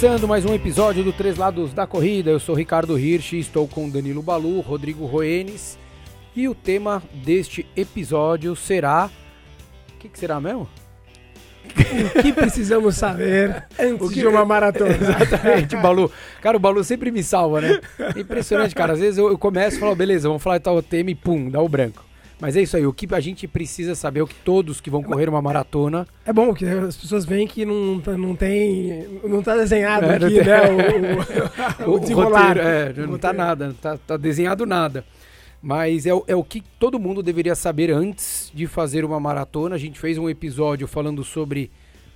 [0.00, 3.88] Começando mais um episódio do Três Lados da Corrida, eu sou Ricardo Hirsch, estou com
[3.88, 5.78] Danilo Balu, Rodrigo Roenes
[6.34, 9.10] e o tema deste episódio será.
[9.94, 10.68] O que, que será mesmo?
[12.18, 14.90] O que precisamos saber antes que- de uma maratona?
[15.00, 16.10] Exatamente, Balu.
[16.42, 17.80] Cara, o Balu sempre me salva, né?
[18.14, 18.92] É impressionante, cara.
[18.94, 21.48] Às vezes eu, eu começo e falo, beleza, vamos falar de tal tema e pum,
[21.50, 22.04] dá o branco.
[22.40, 25.02] Mas é isso aí, o que a gente precisa saber, o que todos que vão
[25.02, 26.06] correr uma maratona.
[26.24, 29.06] É bom que as pessoas veem que não, não tem.
[29.24, 30.60] Não tá desenhado É, aqui, tem- né?
[31.84, 32.48] O, o, O, o desenrolar.
[32.56, 33.36] roteiro, é, não O tá roteiro.
[33.36, 35.04] nada, não tá, tá desenhado nada.
[35.62, 39.74] Mas é, o- é o que todo mundo deveria saber antes de fazer uma maratona.
[39.74, 41.70] A gente fez um episódio falando sobre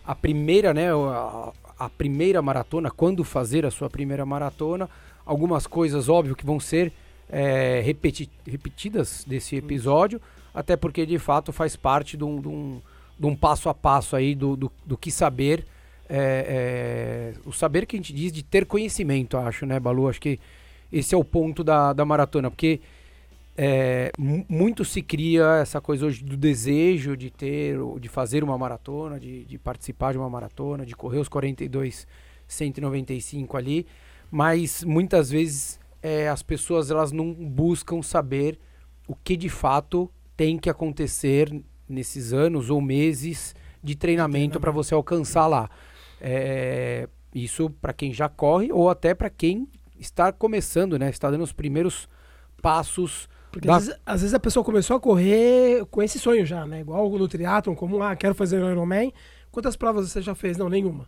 [0.04, 0.90] a primeira, né?
[0.92, 4.88] A, a primeira maratona, quando fazer a sua primeira maratona.
[5.26, 6.92] Algumas coisas, óbvio, que vão ser
[7.28, 10.20] é, repeti- repetidas desse episódio,
[10.54, 12.80] até porque de fato faz parte de um, de um-
[13.18, 15.64] de um passo a passo aí do, do, do que saber.
[16.06, 20.06] é, é, o saber que a gente diz de ter conhecimento, acho, né, Balu?
[20.08, 20.38] Acho que
[20.92, 22.80] esse é o ponto da, da maratona, porque
[23.56, 28.58] é, mu- muito se cria essa coisa hoje do desejo de ter, de fazer uma
[28.58, 32.06] maratona, de, de participar de uma maratona, de correr os 42,
[32.46, 33.86] 195 ali,
[34.30, 38.58] mas muitas vezes é, as pessoas elas não buscam saber
[39.06, 41.50] o que de fato tem que acontecer
[41.88, 45.70] nesses anos ou meses de treinamento para você alcançar lá.
[46.20, 49.68] É, isso para quem já corre ou até para quem
[49.98, 51.10] está começando, né?
[51.10, 52.08] Está dando os primeiros
[52.62, 56.66] passos Porque às vezes, às vezes a pessoa começou a correr com esse sonho já,
[56.66, 56.80] né?
[56.80, 59.12] Igual no triatlon, como, ah, quero fazer o Ironman.
[59.50, 60.56] Quantas provas você já fez?
[60.58, 61.06] Não, nenhuma.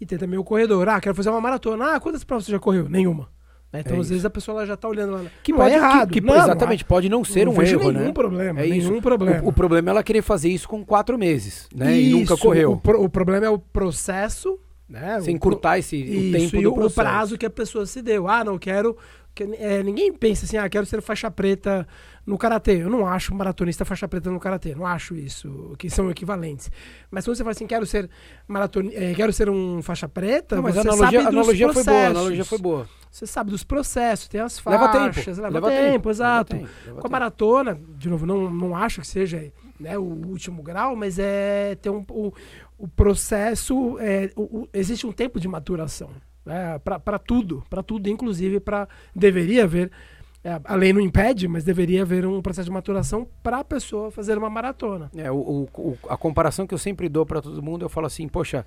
[0.00, 1.94] E tem também o corredor, ah, quero fazer uma maratona.
[1.94, 2.88] Ah, quantas provas você já correu?
[2.88, 3.28] Nenhuma.
[3.72, 3.80] Né?
[3.80, 4.14] Então, É às isso.
[4.16, 5.24] esse a pessoa já tá olhando lá.
[5.42, 6.08] que Não pode é errado.
[6.10, 8.12] que, que- Não, exatamente pode não ser não um erro, nenhum né?
[8.12, 8.88] problema, É isso.
[8.88, 9.42] nenhum problema.
[9.44, 11.98] O, o problema é ela querer fazer isso com quatro meses, né?
[11.98, 12.72] e nunca Isso, correu.
[12.84, 14.58] O, o problema é o processo,
[14.92, 15.20] né?
[15.22, 16.94] Sem o, encurtar esse o Isso, tempo e do o processo.
[16.94, 18.28] prazo que a pessoa se deu.
[18.28, 18.96] Ah, não quero.
[19.34, 21.88] que- é, ninguém pensa assim, ah, quero ser faixa preta
[22.26, 22.82] no karatê.
[22.82, 24.74] Eu não acho maratonista faixa preta no karatê.
[24.74, 26.70] Não acho isso, que são equivalentes.
[27.10, 28.10] Mas quando você fala assim, quero ser
[28.46, 32.06] maraton, é, quero ser um faixa preta, Não, mas a analogia, a analogia foi boa,
[32.08, 32.86] analogia foi boa.
[33.10, 35.50] Você sabe dos processos, tem as Leva faixas, tempo.
[35.50, 36.52] leva, tempo, exato.
[36.54, 37.12] leva tempo, leva Com a tempo.
[37.12, 41.88] maratona, de novo, não, não acho que seja né, o último grau, mas é ter
[41.90, 42.32] um, o,
[42.84, 43.96] o processo.
[44.00, 46.10] é, o- o- existe um tempo de maturação
[46.44, 48.88] né, para tudo, para tudo, inclusive para.
[49.14, 49.90] Deveria haver.
[50.44, 54.10] é, a lei não impede, mas deveria haver um processo de maturação para a pessoa
[54.10, 55.08] fazer uma maratona.
[55.16, 58.26] É, o, o- a comparação que eu sempre dou para todo mundo, eu falo assim,
[58.26, 58.66] poxa,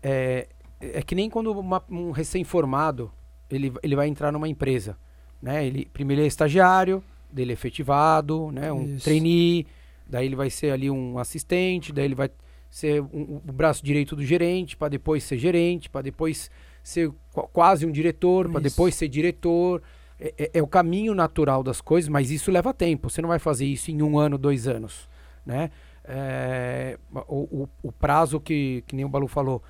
[0.00, 0.46] é,
[0.80, 3.10] é que nem quando uma- um recém-formado
[3.50, 4.96] ele, ele vai entrar numa empresa,
[5.42, 5.66] né?
[5.66, 7.02] Ele primeiro ele é estagiário,
[7.32, 8.72] dele é efetivado, né?
[8.72, 9.04] Um Isso.
[9.04, 9.66] trainee,
[10.08, 12.30] daí ele vai ser ali um assistente, daí ele vai
[12.70, 16.50] ser um- o braço direito do gerente, para depois ser gerente, para depois
[16.82, 19.82] ser qu- quase um diretor, para depois ser diretor.
[20.20, 23.08] É, é- é o caminho natural das coisas, mas isso leva tempo.
[23.08, 25.08] Você não vai fazer isso em um ano, dois anos,
[25.46, 25.70] né?
[26.04, 26.98] É,
[27.28, 29.62] o, o- o prazo que, que nem o Balu falou,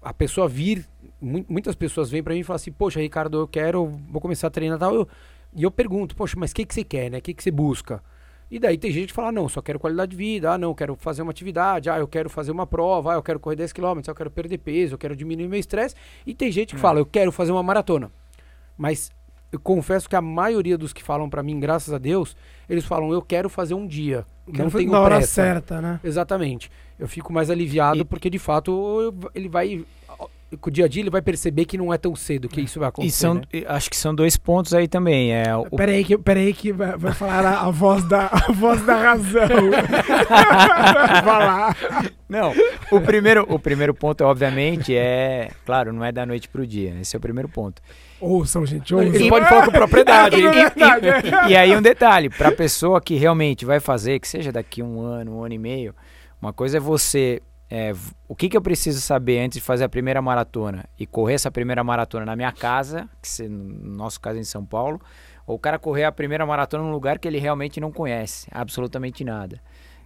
[0.00, 0.88] a pessoa vir,
[1.20, 4.46] mu- muitas pessoas vêm para mim e falam assim, poxa, Ricardo, eu quero, vou começar
[4.46, 4.94] a treinar e tal.
[4.94, 5.08] Eu-
[5.54, 7.18] e eu pergunto, poxa, mas o que, que você quer, né?
[7.18, 8.02] O que, que você busca?
[8.50, 10.96] E daí tem gente que fala, não, só quero qualidade de vida, ah, não, quero
[10.96, 13.84] fazer uma atividade, ah, eu quero fazer uma prova, ah, eu quero correr 10 km,
[13.98, 15.94] ah, eu quero perder peso, eu quero diminuir meu estresse.
[16.26, 18.10] E tem gente que fala, eu quero fazer uma maratona.
[18.76, 19.10] Mas
[19.52, 22.36] eu confesso que a maioria dos que falam para mim, graças a Deus,
[22.68, 24.26] eles falam, eu quero fazer um dia.
[24.52, 25.32] Quero não tenho na hora pressa.
[25.32, 26.00] certa, né?
[26.02, 26.70] Exatamente.
[26.98, 29.84] Eu fico mais aliviado E- porque de fato eu- ele vai
[30.58, 32.80] com o dia a dia ele vai perceber que não é tão cedo que isso
[32.80, 33.08] vai acontecer.
[33.08, 33.42] E são, né?
[33.52, 35.32] e acho que são dois pontos aí também.
[35.32, 38.84] É, o, Peraí que, peraí que vai, vai falar a, a voz da, a voz
[38.84, 39.48] da razão.
[41.24, 41.76] vai lá.
[42.28, 42.52] não,
[42.90, 45.50] o primeiro, o primeiro ponto, obviamente, é.
[45.64, 46.96] Claro, não é da noite pro dia.
[47.00, 47.80] Esse é o primeiro ponto.
[48.20, 49.28] Ouçam, gente, Ele ouçam.
[49.28, 50.36] pode falar com propriedade.
[50.40, 50.52] É hein?
[50.52, 51.50] verdade.
[51.52, 55.38] E aí um detalhe, pra pessoa que realmente vai fazer, que seja daqui um ano,
[55.38, 55.94] um ano e meio,
[56.40, 57.40] uma coisa é você.
[57.70, 57.92] É,
[58.26, 61.52] o que, que eu preciso saber antes de fazer a primeira maratona e correr essa
[61.52, 65.00] primeira maratona na minha casa, que se, no nosso caso é em São Paulo,
[65.46, 69.22] ou o cara correr a primeira maratona num lugar que ele realmente não conhece, absolutamente
[69.22, 69.60] nada.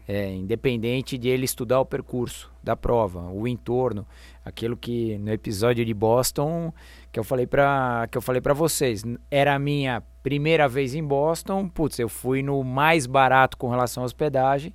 [0.06, 4.06] É, independente de ele estudar o percurso da prova, o entorno,
[4.44, 6.70] aquilo que no episódio de Boston
[7.11, 11.02] que eu falei para que eu falei para vocês, era a minha primeira vez em
[11.02, 14.75] Boston, putz, eu fui no mais barato com relação à hospedagem,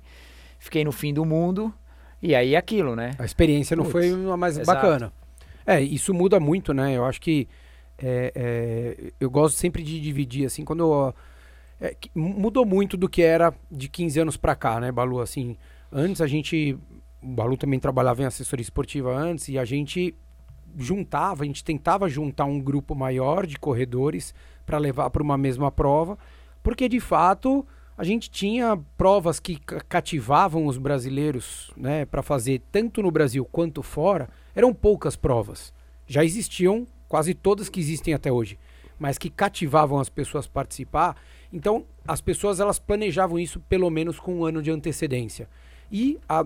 [0.58, 1.72] fiquei no fim do mundo
[2.22, 3.12] e aí aquilo, né?
[3.18, 4.80] A experiência não foi uma mais exato.
[4.80, 5.12] bacana.
[5.66, 6.96] É, isso muda muito, né?
[6.96, 7.48] Eu acho que
[7.98, 11.14] é, é, eu gosto sempre de dividir, assim, quando eu,
[11.80, 15.20] é, mudou muito do que era de 15 anos para cá, né, Balu?
[15.20, 15.56] Assim,
[15.92, 16.78] antes a gente,
[17.22, 20.14] o Balu também trabalhava em assessoria esportiva antes e a gente
[20.76, 24.34] juntava, a gente tentava juntar um grupo maior de corredores
[24.64, 26.16] para levar para uma mesma prova,
[26.62, 27.66] porque de fato
[28.00, 33.82] a gente tinha provas que cativavam os brasileiros, né, para fazer tanto no Brasil quanto
[33.82, 34.30] fora.
[34.54, 35.70] Eram poucas provas.
[36.06, 38.58] Já existiam quase todas que existem até hoje,
[38.98, 41.14] mas que cativavam as pessoas a participar.
[41.52, 45.46] Então, as pessoas elas planejavam isso pelo menos com um ano de antecedência.
[45.92, 46.40] E a,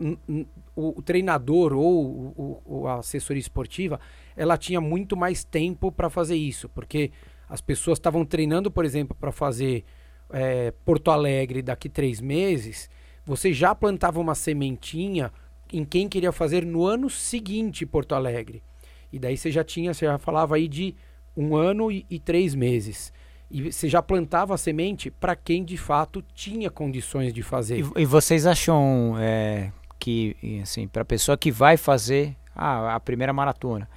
[0.75, 4.01] o, o, treinador ou o, a assessoria esportiva,
[4.37, 7.13] ela tinha muito mais tempo para fazer isso, porque
[7.49, 9.85] as pessoas estavam treinando, por exemplo, para fazer
[10.35, 12.91] é, Porto Alegre daqui três meses,
[13.25, 15.33] você já plantava uma sementinha
[15.73, 18.63] em quem queria fazer no ano seguinte Porto Alegre.
[19.13, 20.95] E daí você já tinha, você já falava aí de
[21.37, 23.13] um ano e, e três meses.
[23.51, 27.79] E você já plantava a semente para quem de fato tinha condições de fazer.
[27.79, 29.71] E, e vocês acham é,
[30.01, 33.89] que, assim, para a pessoa que vai fazer a, a primeira maratona,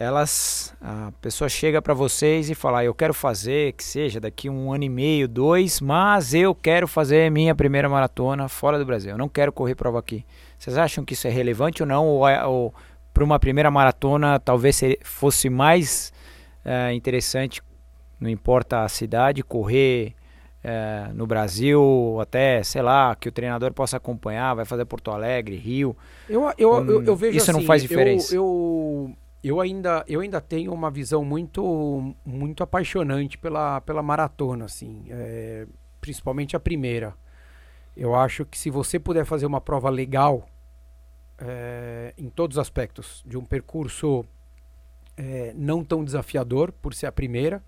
[0.00, 4.72] elas a pessoa chega para vocês e fala eu quero fazer que seja daqui um
[4.72, 9.18] ano e meio dois mas eu quero fazer minha primeira maratona fora do Brasil eu
[9.18, 10.24] não quero correr prova aqui
[10.58, 12.72] vocês acham que isso é relevante ou não ou, é, ou
[13.12, 16.12] para uma primeira maratona talvez fosse mais
[16.64, 17.62] é, interessante,
[18.18, 20.14] não importa a cidade, correr
[20.62, 25.56] é, no Brasil, até, sei lá, que o treinador possa acompanhar, vai fazer Porto Alegre,
[25.56, 25.96] Rio.
[26.28, 28.34] Eu, eu, hum, eu, eu vejo Isso assim, não faz diferença.
[28.34, 34.66] Eu, eu, eu, ainda, eu ainda tenho uma visão muito, muito apaixonante pela, pela maratona,
[34.66, 35.66] assim, é,
[36.00, 37.14] principalmente a primeira.
[37.96, 40.48] Eu acho que se você puder fazer uma prova legal,
[41.38, 44.24] é, em todos os aspectos, de um percurso
[45.16, 47.62] é, não tão desafiador por ser a primeira,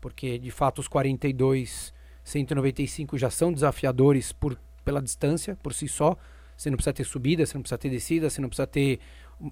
[0.00, 6.16] porque de fato os 42, 195 já são desafiadores por, pela distância por si só.
[6.56, 9.00] Você não precisa ter subida, você não precisa ter descida, você não precisa ter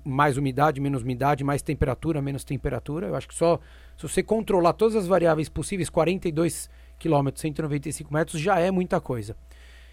[0.05, 3.09] mais umidade, menos umidade, mais temperatura, menos temperatura.
[3.09, 3.61] Eu acho que só
[3.97, 6.69] se você controlar todas as variáveis possíveis, 42
[6.99, 9.37] km, 195 metros já é muita coisa.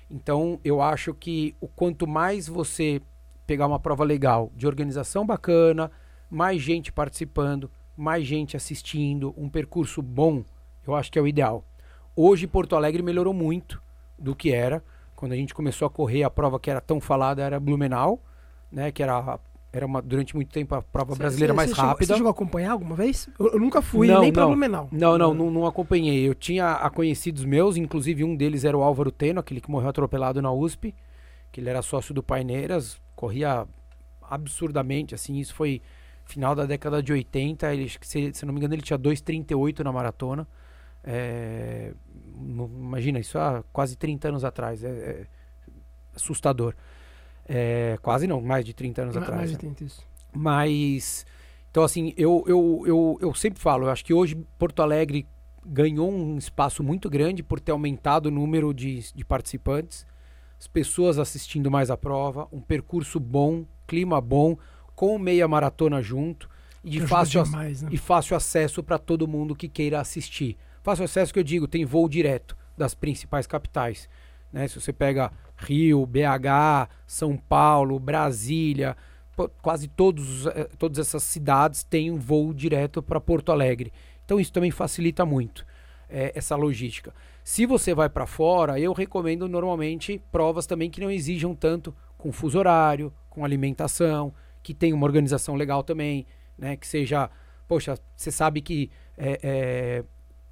[0.10, 3.02] Então eu acho que o quanto mais você
[3.46, 5.92] pegar uma prova legal, de organização bacana,
[6.30, 10.44] mais gente participando, mais gente assistindo, um percurso bom,
[10.86, 11.64] eu acho que é o ideal.
[12.16, 13.82] Hoje Porto Alegre melhorou muito
[14.18, 14.84] do que era.
[15.16, 18.22] Quando a gente começou a correr, a prova que era tão falada era Blumenau,
[18.72, 19.40] né, que era
[19.74, 22.06] era uma, durante muito tempo a prova brasileira mais você rápida.
[22.06, 23.28] Chegou, você chegou a acompanhar alguma vez?
[23.40, 24.48] Eu, eu nunca fui, não, nem não.
[24.50, 24.88] Blumenau.
[24.92, 26.28] Não, não, não, não, acompanhei.
[26.30, 30.40] Eu tinha conhecidos meus, inclusive um deles era o Álvaro Teno, aquele que morreu atropelado
[30.44, 30.94] na USP,
[31.52, 33.66] que ele era sócio do Paineiras, corria
[34.22, 35.82] absurdamente, assim, isso foi
[36.24, 39.92] final da década de 80, ele, se, se não me engano ele tinha 2,38 na
[39.92, 40.48] maratona,
[41.04, 41.94] é,
[42.36, 45.26] imagina, isso há quase 30 anos atrás, é, é
[46.16, 46.76] assustador.
[47.48, 49.42] É, quase não, mais de 30 anos mais, atrás.
[49.42, 50.02] Mais de 30, isso.
[50.32, 51.26] Mas,
[51.70, 55.28] então assim, eu, eu, eu, eu sempre falo, eu acho que hoje Porto Alegre
[55.66, 60.06] ganhou um espaço muito grande por ter aumentado o número de, de participantes
[60.64, 64.58] as pessoas assistindo mais a prova, um percurso bom, clima bom,
[64.96, 66.50] com meia maratona junto
[66.82, 67.90] e de fácil, demais, né?
[67.92, 70.56] e fácil acesso para todo mundo que queira assistir.
[70.82, 74.08] Fácil acesso que eu digo, tem voo direto das principais capitais.
[74.54, 74.66] Né?
[74.70, 78.96] Se você pega Rio, BH, São Paulo, Brasília,
[79.62, 83.92] quase todos, eh, todas essas cidades têm um voo direto para Porto Alegre.
[84.26, 85.66] Então isso também facilita muito
[86.10, 87.14] é, essa logística.
[87.44, 92.32] Se você vai para fora, eu recomendo normalmente provas também que não exijam tanto com
[92.32, 96.26] fuso horário, com alimentação, que tenha uma organização legal também,
[96.58, 96.78] né?
[96.78, 97.30] Que seja,
[97.68, 100.04] poxa, você sabe que é, é,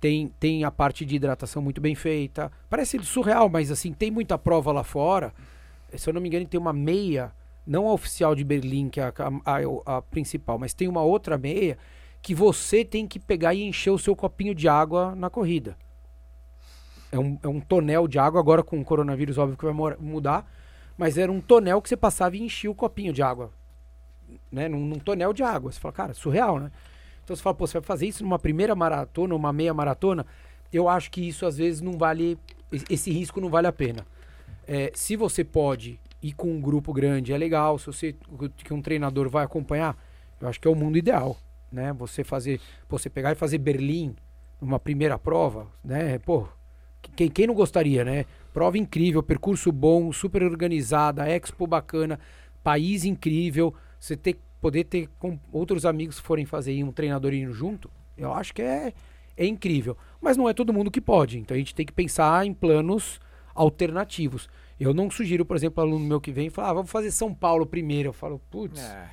[0.01, 2.51] tem, tem a parte de hidratação muito bem feita.
[2.67, 5.31] Parece surreal, mas assim, tem muita prova lá fora.
[5.96, 7.31] Se eu não me engano, tem uma meia,
[7.65, 9.13] não a oficial de Berlim, que é a,
[9.46, 11.77] a, a principal, mas tem uma outra meia
[12.20, 15.77] que você tem que pegar e encher o seu copinho de água na corrida.
[17.12, 20.51] É um, é um tonel de água, agora com o coronavírus, óbvio que vai mudar,
[20.98, 23.51] mas era um tonel que você passava e enchia o copinho de água.
[24.51, 24.67] Né?
[24.67, 25.72] Num, num tonel de água.
[25.72, 26.72] Você fala, cara, surreal, né?
[27.24, 30.25] Então você fala, pô, você vai fazer isso numa primeira maratona, uma meia maratona?
[30.72, 32.38] Eu acho que isso às vezes não vale,
[32.90, 34.06] esse risco não vale a pena.
[34.68, 37.78] É, se você pode ir com um grupo grande, é legal.
[37.78, 38.16] Se você
[38.63, 39.98] que um treinador vai acompanhar,
[40.40, 41.38] eu acho que é o mundo ideal,
[41.72, 41.92] né?
[41.94, 44.16] Você fazer, você pegar e fazer Berlim
[44.60, 46.20] numa primeira prova, né?
[46.20, 46.48] Pô,
[47.16, 48.25] quem, quem não gostaria, né?
[48.54, 52.20] Prova incrível, percurso bom, super organizada, expo bacana,
[52.63, 53.74] país incrível.
[54.00, 58.34] Você ter, poder ter com outros amigos que forem fazer um treinador indo junto, Eu
[58.34, 58.94] acho que é,
[59.36, 59.98] é incrível.
[60.22, 61.39] Mas não é todo mundo que pode.
[61.39, 63.20] Então a gente tem que pensar em planos
[63.56, 64.48] alternativos.
[64.80, 67.34] Eu não sugiro, por exemplo, aluno meu que vem e fala, ah, vamos fazer São
[67.34, 68.10] Paulo primeiro.
[68.10, 68.80] Eu falo, putz.
[68.82, 69.10] É.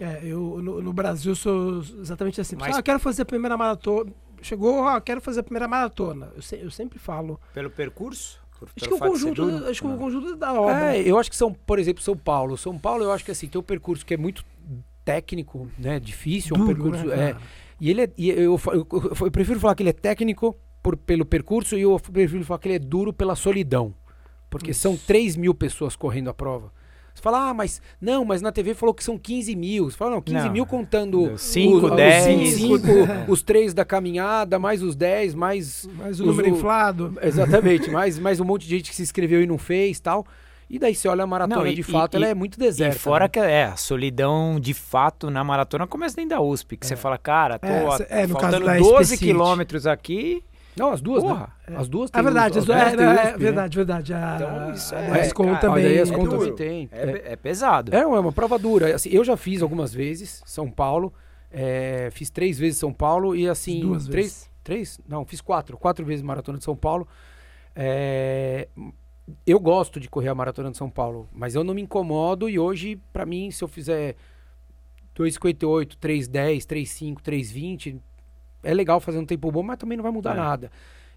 [0.00, 2.56] É, eu no, no Brasil sou exatamente assim.
[2.58, 4.10] Mas- Ah, eu quero fazer a primeira maratona.
[4.42, 6.32] Chegou, ah, quero fazer a primeira maratona.
[6.34, 7.38] Eu, se- eu sempre falo.
[7.52, 8.40] Pelo percurso?
[8.58, 9.98] Por- Acho pelo que o conjunto, acho que o Não.
[9.98, 10.96] conjunto da obra.
[10.96, 12.56] É, eu acho que são, por exemplo, São Paulo.
[12.56, 14.44] São Paulo, eu acho que assim, tem um percurso que é muito
[15.12, 15.98] técnico, né?
[16.00, 17.06] Difícil, um Duro, percurso.
[17.06, 17.36] né, é,
[17.80, 18.10] e ele é.
[18.16, 18.58] e eu, eu,
[18.92, 22.58] eu- eu prefiro falar que ele é técnico por, pelo percurso e eu prefiro falar
[22.58, 23.94] que ele é duro pela solidão.
[24.48, 26.72] Porque são 3 mil pessoas correndo a prova.
[27.14, 27.80] Você fala, ah, mas.
[28.00, 29.90] Não, mas na TV falou que são 15 mil.
[29.90, 30.52] Você fala, não, 15 Não.
[30.52, 31.36] mil contando.
[31.38, 32.54] Cinco, os- os dez.
[32.54, 32.86] cinco,
[33.28, 35.88] os três da caminhada, mais os 10, mais.
[35.98, 37.14] Mas o os- número inflado.
[37.22, 40.24] Exatamente, mais, mais um monte de gente que se inscreveu e não fez tal.
[40.70, 42.94] E daí você olha a maratona Não, e- de fato, e- ela é muito deserta.
[42.96, 43.28] E fora né?
[43.28, 47.18] que é, a solidão de fato na maratona começa dentro da USP, que você fala,
[47.18, 50.44] cara, tô É, a- é, no caso faltando da 12 SP quilômetros aqui.
[50.76, 51.76] Não, as duas, Porra, né?
[51.76, 53.36] As duas É têm verdade, as as duas duas- é, têm é, USP, né?
[53.36, 54.14] verdade, verdade.
[54.14, 55.84] A, Então, isso a é- da é, Escom também.
[55.84, 56.50] Olha aí as é contas duro.
[56.52, 56.88] que tem.
[56.92, 57.92] É, É, é pesado.
[57.94, 58.94] é uma prova dura.
[58.94, 61.12] Assim, eu já fiz algumas vezes São Paulo.
[61.52, 63.80] é, fiz três vezes São Paulo e assim.
[63.80, 64.50] Duas três, vezes.
[64.62, 65.00] Três?
[65.08, 65.76] Não, fiz quatro.
[65.76, 67.08] Quatro vezes maratona de São Paulo.
[67.74, 68.68] É,
[69.46, 72.58] eu gosto de correr a maratona de São Paulo, mas eu não me incomodo e
[72.58, 74.16] hoje, pra mim, se eu fizer
[75.16, 78.00] 2,58, 3,10, 3,5, 3,20,
[78.62, 80.36] é legal fazer um tempo bom, mas também não vai mudar É.
[80.36, 80.70] nada.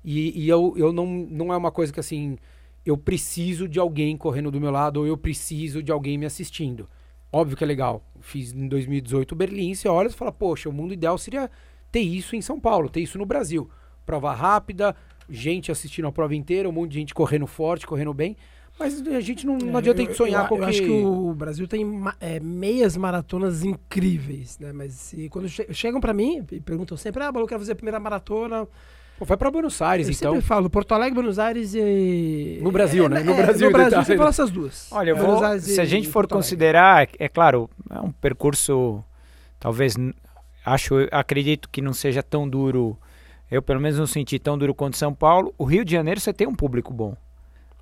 [0.03, 2.37] E, e eu, eu não, não é uma coisa que assim,
[2.85, 6.89] eu preciso de alguém correndo do meu lado ou eu preciso de alguém me assistindo.
[7.31, 8.03] Óbvio que é legal.
[8.19, 11.49] Fiz em 2018 Berlim, você olha e fala, poxa, o mundo ideal seria
[11.91, 13.69] ter isso em São Paulo, ter isso no Brasil.
[14.05, 14.95] Prova rápida,
[15.29, 18.35] gente assistindo a prova inteira, um monte de gente correndo forte, correndo bem.
[18.79, 20.89] Mas a gente não, não É, adianta a eu- sonhar eu, com eu acho que...
[20.89, 21.85] o Brasil tem
[22.19, 24.71] é, meias maratonas incríveis, né?
[24.73, 27.75] Mas se, quando che- chegam pra mim e perguntam sempre, ah, eu quero fazer a
[27.75, 28.67] primeira maratona.
[29.19, 30.33] Pô, vai pra Buenos Aires, Eu então.
[30.33, 32.59] sempre falo Porto Alegre, Buenos Aires e...
[32.63, 33.21] No Brasil, né?
[33.21, 34.17] No É, Brasil, no Brasil, você né?
[34.17, 34.91] fala essas duas.
[34.91, 39.03] Olha, eu vou, se a gente for considerar, é claro, é um percurso,
[39.59, 39.95] talvez,
[40.65, 42.97] acho, acredito que não seja tão duro,
[43.55, 45.53] eu pelo menos não senti tão duro quanto São Paulo.
[45.57, 47.15] O Rio de Janeiro você tem um público bom,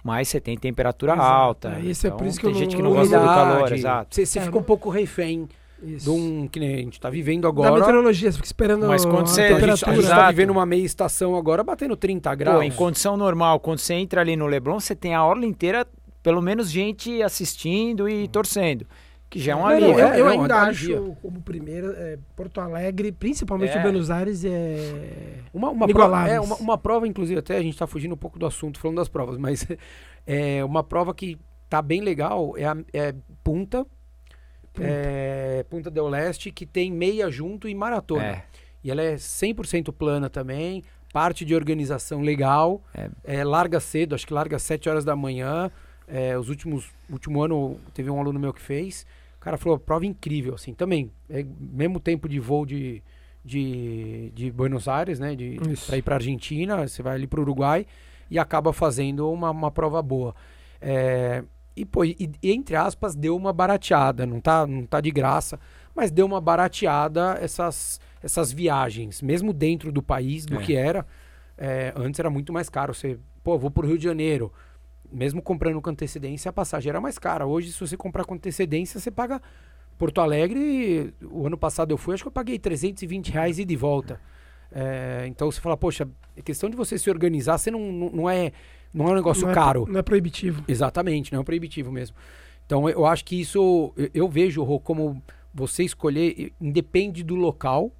[0.04, 1.70] mas você tem temperatura Exato, alta.
[1.78, 3.26] é, isso é então por isso que tem eu gente não- que não gosta do
[3.26, 4.16] calor, exato.
[4.16, 5.48] Você, você É, fica um pouco refém
[5.84, 6.06] Isso.
[6.06, 6.48] de um.
[6.48, 7.72] Que nem a gente tá vivendo Da agora.
[7.74, 9.96] meteorologia, você fica esperando Mas quando a você- A gente, a temperatura.
[9.96, 10.30] gente tá Exato.
[10.30, 12.58] vivendo uma meia estação agora batendo 30 graus.
[12.58, 15.88] Pô, em condição normal, quando você entra ali no Leblon, você tem a orla inteira,
[16.22, 18.86] pelo menos gente assistindo e torcendo,
[19.32, 19.98] que já é um alívio.
[19.98, 23.82] eu, é, eu não, ainda é acho, como primeira, é, Porto Alegre, principalmente É.
[23.82, 25.40] Buenos Aires, é.
[25.54, 28.38] Uma, uma, prova, é, uma, uma prova, inclusive, até a gente tá fugindo um pouco
[28.38, 29.66] do assunto falando das provas, mas
[30.28, 33.86] é uma prova que tá bem legal é, a, é Punta,
[34.74, 34.84] Punta.
[34.84, 38.26] é, Punta del Leste, que tem meia junto e maratona.
[38.26, 38.44] É.
[38.84, 40.84] E ela é 100% plana também,
[41.14, 43.10] parte de organização legal, É.
[43.24, 45.72] é, larga cedo, acho que larga às 7 horas da manhã.
[46.06, 49.06] É, os últimos, último ano teve um aluno meu que fez,
[49.42, 53.02] cara falou, prova incrível, assim, também, é mesmo tempo de voo de,
[53.44, 55.88] de, de Buenos Aires, né, de, Isso.
[55.88, 57.86] pra ir pra Argentina, você vai ali pro Uruguai
[58.30, 60.36] e acaba fazendo uma, uma prova boa.
[60.80, 61.44] É,
[61.76, 65.60] e, pô, e, e, entre aspas, deu uma barateada, não tá, não tá de graça,
[65.96, 70.62] mas deu uma barateada essas, essas viagens, mesmo dentro do país, do É.
[70.62, 71.06] que era.
[71.58, 72.94] É, antes era muito mais caro.
[72.94, 74.52] Você, pô, vou pro Rio de Janeiro.
[75.12, 77.46] Mesmo comprando com antecedência, a passagem era mais cara.
[77.46, 79.42] Hoje, se você comprar com antecedência, você paga
[79.98, 81.14] Porto Alegre.
[81.30, 84.20] O ano passado eu fui, acho que eu paguei 320 reais e de volta.
[84.72, 88.30] É, então você fala, poxa, é questão de você se organizar, você não, não, não
[88.30, 88.54] é,
[88.94, 89.86] não é um negócio não é- caro.
[89.88, 90.64] não é proibitivo.
[90.68, 92.16] Exatamente, não é um proibitivo mesmo.
[92.66, 95.22] Então eu acho que isso, eu, eu vejo Rô, como
[95.54, 97.92] você escolher, independe do local.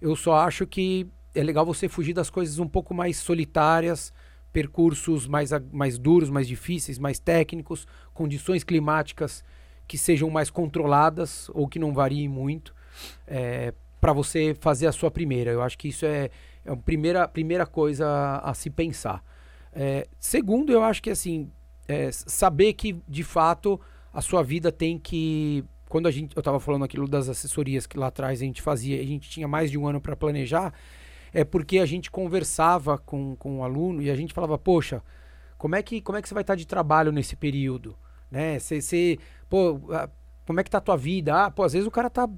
[0.00, 4.12] Eu só acho que é legal você fugir das coisas um pouco mais solitárias,
[4.52, 9.44] percursos mais, mais duros, mais difíceis, mais técnicos, condições climáticas
[9.86, 12.74] que sejam mais controladas ou que não variem muito,
[14.00, 15.50] para você fazer a sua primeira.
[15.50, 16.30] Eu acho que isso é,
[16.64, 19.22] é a primeira, primeira coisa a, a se pensar.
[19.72, 21.50] É, segundo, eu acho que assim,
[21.86, 23.80] é, saber que de fato
[24.12, 25.64] a sua vida tem que.
[25.88, 29.00] Quando a gente, eu estava falando aquilo das assessorias que lá atrás a gente fazia,
[29.00, 30.72] a gente tinha mais de um ano para planejar,
[31.32, 35.02] é porque a gente conversava com, com o aluno e a gente falava, poxa,
[35.56, 37.96] como é que, como é que você vai estar de trabalho nesse período?
[38.30, 38.58] Né?
[38.58, 39.18] Você, você,
[39.48, 39.80] pô,
[40.46, 41.44] como é que tá a tua vida?
[41.44, 42.28] Ah, pô, às vezes o cara tá.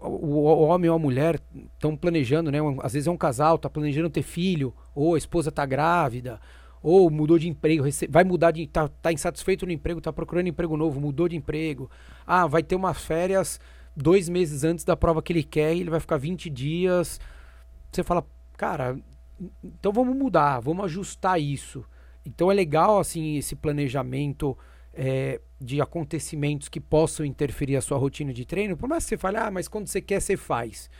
[0.00, 1.38] O, homem ou a mulher
[1.74, 2.58] estão planejando, né?
[2.82, 6.40] Às vezes é um casal, tá planejando ter filho, ou a esposa tá grávida,
[6.82, 8.66] ou mudou de emprego, vai mudar de.
[8.66, 11.90] Tá, tá insatisfeito no emprego, tá procurando emprego novo, mudou de emprego.
[12.26, 13.60] Ah, vai ter umas férias
[13.94, 17.20] dois meses antes da prova que ele quer e ele vai ficar 20 dias
[17.90, 18.24] você fala,
[18.56, 18.98] cara,
[19.62, 21.84] então vamos mudar, vamos ajustar isso.
[22.24, 24.56] Então é legal, assim, esse planejamento
[24.92, 28.76] é, de acontecimentos que possam interferir a sua rotina de treino.
[28.76, 30.90] Por mais que você fale, ah, mas quando você quer, você faz.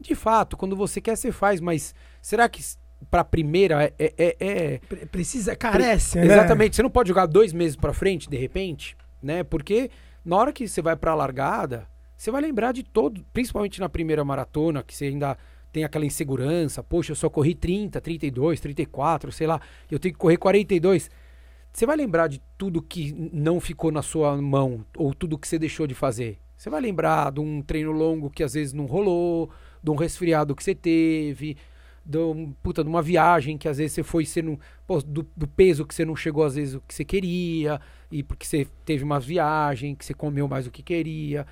[0.00, 2.62] De fato, quando você quer, você faz, mas será que
[3.10, 6.26] para a primeira é, é, é, precisa carece, né?
[6.26, 6.76] Exatamente.
[6.76, 9.42] Você não pode jogar dois meses para frente de repente, né?
[9.42, 9.90] Porque
[10.24, 13.88] na hora que você vai para a largada, você vai lembrar de todo, principalmente na
[13.88, 15.38] primeira maratona, que você ainda
[15.72, 16.82] tem aquela insegurança.
[16.82, 19.60] Poxa, eu só corri 30, 32, 34, sei lá.
[19.90, 21.10] Eu tenho que correr 42.
[21.72, 25.58] Você vai lembrar de tudo que não ficou na sua mão ou tudo que você
[25.58, 26.38] deixou de fazer.
[26.56, 29.50] Você vai lembrar de um treino longo que às vezes não rolou,
[29.82, 31.56] de um resfriado que você teve,
[32.04, 35.46] de, um, puta, de uma viagem que às vezes você foi sendo pô, do, do,
[35.46, 39.04] peso que você não chegou às vezes o que você queria e porque você teve
[39.04, 41.46] uma viagem que você comeu mais do que queria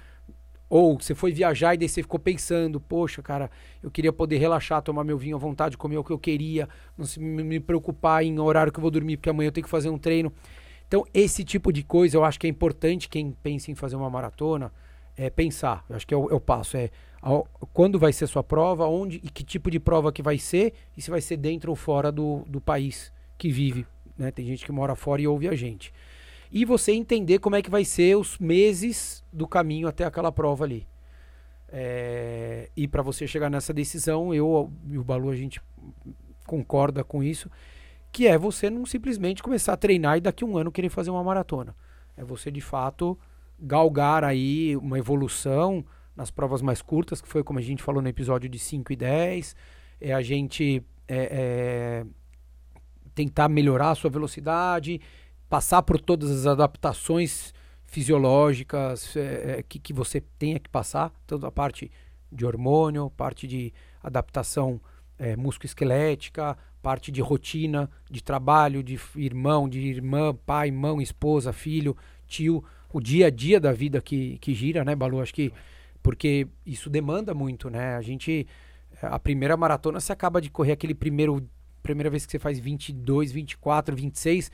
[0.69, 3.51] ou você foi viajar e daí você ficou pensando, poxa, cara,
[3.83, 7.05] eu queria poder relaxar, tomar meu vinho à vontade, comer o que eu queria, não
[7.05, 9.89] se me preocupar em horário que eu vou dormir, porque amanhã eu tenho que fazer
[9.89, 10.33] um treino.
[10.89, 14.11] Então, esse tipo de coisa eu acho que é importante quem pensa em fazer uma
[14.11, 14.73] maratona
[15.17, 15.85] é pensar.
[15.89, 16.91] Eu acho que é o, é passo, é
[17.23, 20.75] ao, quando vai ser sua prova, onde e que tipo de prova que vai ser,
[20.97, 23.87] e se vai ser dentro ou fora do, do país que vive.
[24.19, 24.31] Né?
[24.31, 25.93] Tem gente que mora fora e ouve a gente
[26.51, 30.65] e você entender como é que vai ser os meses do caminho até aquela prova
[30.65, 30.87] ali.
[31.69, 35.61] É, e para você chegar nessa decisão, eu e o Balu a gente
[36.47, 37.51] concorda com isso,
[38.13, 41.11] que é você não simplesmente começar a treinar e daqui a um ano querer fazer
[41.11, 41.75] uma maratona.
[42.17, 43.19] É você de fato
[43.59, 45.85] galgar aí uma evolução
[46.15, 48.97] nas provas mais curtas, que foi como a gente falou no episódio de 5 e
[48.97, 49.57] 10,
[50.01, 52.07] é a gente é, é,
[53.15, 55.01] tentar melhorar a sua velocidade,
[55.49, 57.55] passar por todas as adaptações
[57.87, 59.21] fisiológicas é,
[59.59, 61.91] é, que, que você tenha que passar, tanto a parte
[62.31, 63.73] de hormônio, parte de
[64.03, 64.81] adaptação
[65.19, 71.97] é, musculoesquelética, parte de rotina, de trabalho, de irmão, de irmã, pai, mão, esposa, filho,
[72.27, 75.21] tio, o dia a dia da vida que, que gira, né, Balu?
[75.21, 75.53] Acho que
[76.03, 77.97] porque isso demanda muito, né?
[77.97, 78.47] A gente,
[79.03, 81.45] a primeira maratona, você acaba de correr aquele primeiro,
[81.83, 84.53] primeira vez que você faz 22, 24, 26,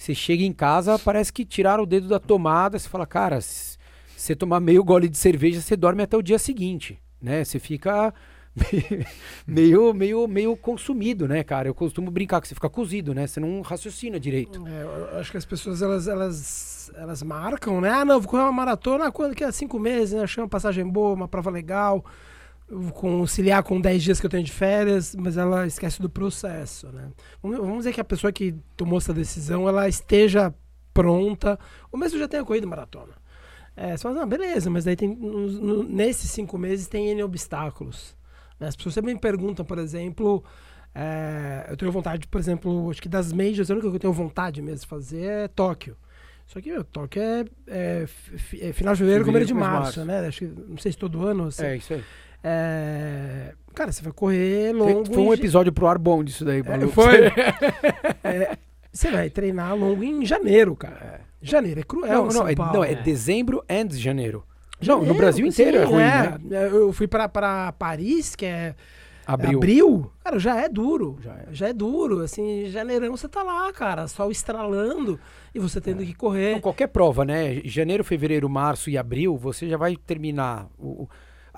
[0.00, 2.78] você chega em casa, parece que tiraram o dedo da tomada.
[2.78, 3.76] Você fala, cara, se
[4.16, 7.44] você tomar meio gole de cerveja, você dorme até o dia seguinte, né?
[7.44, 8.14] Você fica
[9.46, 11.68] meio, meio, meio consumido, né, cara?
[11.68, 13.26] Eu costumo brincar que você fica cozido, né?
[13.26, 14.66] Você não raciocina direito.
[14.66, 17.90] É, eu acho que as pessoas, elas, elas, elas marcam, né?
[17.90, 20.22] Ah, não, vou correr uma maratona quando que é cinco meses, né?
[20.22, 22.02] Achei uma passagem boa, uma prova legal
[22.94, 27.10] conciliar com 10 dias que eu tenho de férias, mas ela esquece do processo, né?
[27.42, 30.54] Vamos dizer que a pessoa que tomou essa decisão, ela esteja
[30.94, 31.58] pronta,
[31.90, 33.12] ou mesmo já tenha corrido maratona.
[33.76, 37.22] É, você fala, ah, beleza, mas daí tem, no, no, nesses cinco meses tem N
[37.22, 38.16] obstáculos.
[38.58, 38.68] Né?
[38.68, 40.44] As pessoas sempre me perguntam, por exemplo,
[40.94, 44.12] é, eu tenho vontade, por exemplo, acho que das majors, a única que eu tenho
[44.12, 45.96] vontade mesmo de fazer é Tóquio.
[46.46, 48.06] Só que Tóquio é, é,
[48.60, 50.26] é final de fevereiro, começo de março, março, né?
[50.26, 51.46] Acho que, não sei se todo ano.
[51.46, 52.04] Assim, é, isso aí.
[52.42, 53.54] É...
[53.74, 55.12] Cara, você vai correr longo.
[55.12, 57.26] Foi um episódio pro ar bom disso daí, é, Foi.
[58.24, 58.56] é,
[58.92, 61.20] você vai treinar longo em janeiro, cara.
[61.26, 61.30] É.
[61.42, 62.26] Janeiro é cruel.
[62.26, 64.44] Não, não, é, não, é dezembro e janeiro.
[64.80, 66.38] Janeiro, não, no Brasil inteiro sim, é ruim, é.
[66.42, 66.68] né?
[66.72, 68.74] Eu fui pra, pra Paris, que é
[69.26, 69.58] Abril.
[69.58, 71.18] Abril, cara, já é duro.
[71.22, 71.46] Já é.
[71.52, 72.20] já é duro.
[72.20, 75.20] Assim, janeirão você tá lá, cara, sol estralando
[75.54, 76.06] e você tendo é.
[76.06, 76.54] que correr.
[76.54, 77.60] Não, qualquer prova, né?
[77.64, 80.68] Janeiro, fevereiro, março e abril, você já vai terminar.
[80.78, 81.08] O,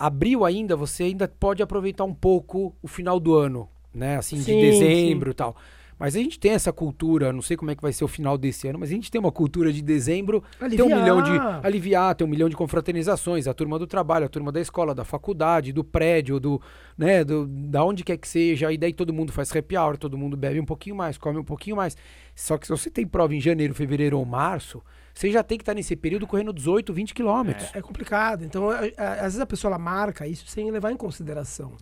[0.07, 4.17] abril ainda, você ainda pode aproveitar um pouco o final do ano, né?
[4.17, 5.57] Assim, sim, de dezembro e tal.
[5.97, 8.37] Mas a gente tem essa cultura, não sei como é que vai ser o final
[8.37, 10.89] desse ano, mas a gente tem uma cultura de dezembro, aliviar.
[10.89, 11.31] tem um milhão de
[11.65, 15.05] aliviar, tem um milhão de confraternizações, a turma do trabalho, a turma da escola, da
[15.05, 16.61] faculdade, do prédio, do,
[16.99, 20.19] né, do, da onde quer que seja, e daí todo mundo faz happy hour, todo
[20.19, 21.97] mundo bebe um pouquinho mais, come um pouquinho mais.
[22.35, 24.83] Só que se você tem prova em janeiro, fevereiro ou março,
[25.15, 27.71] você já tem que estar nesse período correndo 18, 20 quilômetros.
[27.75, 28.45] É, é, complicado.
[28.45, 31.73] Então, às vezes a pessoa marca isso sem levar em consideração.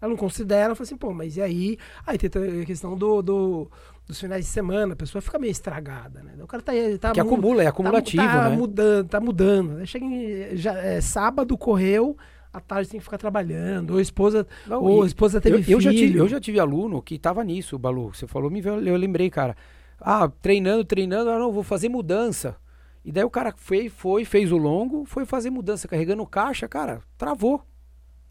[0.00, 1.78] Ela não considera, ela fala assim, pô, mas e aí?
[2.04, 2.28] Aí tem
[2.62, 3.70] a questão do, do
[4.06, 6.32] dos finais de semana, a pessoa fica meio estragada, né?
[6.42, 8.56] O cara tá, tá que acumula, é acumulativo, tá, tá né?
[8.56, 9.86] Mudando, tá mudando.
[9.86, 12.16] Chega em, já, é, sábado correu,
[12.52, 15.62] à tarde tem que ficar trabalhando, ou a esposa, não, ou a esposa teve eu,
[15.62, 15.76] filho.
[15.76, 18.12] Eu já, tive, eu já tive aluno que tava nisso, Balu.
[18.12, 19.56] Você falou, me eu lembrei, cara.
[20.00, 22.56] Ah, treinando, treinando, ah, não, vou fazer mudança.
[23.04, 27.00] E daí o cara foi, foi, fez o longo, foi fazer mudança, carregando caixa, cara,
[27.18, 27.64] travou.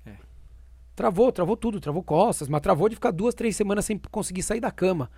[0.05, 0.13] É.
[0.95, 4.61] Travou, travou tudo, travou costas, mas travou de ficar duas, três semanas sem conseguir sair
[4.61, 5.09] da cama.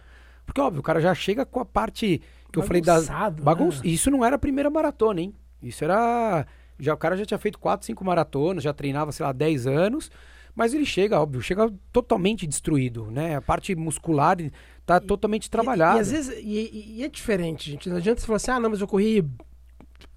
[0.45, 2.99] Porque, óbvio, o cara já chega com a parte que eu falei da.
[3.29, 3.69] Bagun...
[3.69, 3.81] Né?
[3.83, 5.33] Isso não era a primeira maratona, hein?
[5.61, 6.45] Isso era.
[6.79, 10.11] Já, o cara já tinha feito quatro, cinco maratonas, já treinava, sei lá, 10 anos.
[10.55, 13.35] Mas ele chega, óbvio, chega totalmente destruído, né?
[13.35, 14.37] A parte muscular
[14.85, 15.97] tá E- totalmente E, trabalhada.
[15.97, 17.89] e às vezes, e, e é diferente, gente.
[17.89, 19.23] Não adianta você falar assim, ah, não, mas eu corri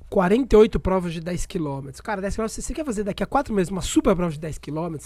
[0.09, 1.89] 48 provas de 10 km.
[2.03, 4.39] Cara, 10 km, se você quer fazer daqui a 4 meses uma super prova de
[4.39, 4.97] 10 km,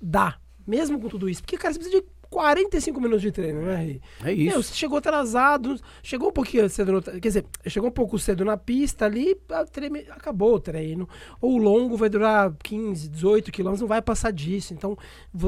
[0.00, 0.36] dá.
[0.66, 1.42] Mesmo com tudo isso.
[1.42, 4.00] Porque, cara, você precisa de 45 minutos de treino, né, Rei?
[4.22, 4.50] É isso.
[4.52, 8.44] Meu, você chegou atrasado, chegou um pouquinho cedo, no, quer dizer, chegou um pouco cedo
[8.44, 9.34] na pista ali,
[9.72, 11.08] treme- acabou o treino.
[11.40, 14.74] Ou o longo vai durar 15, 18 quilômetros, não vai passar disso.
[14.74, 14.96] Então,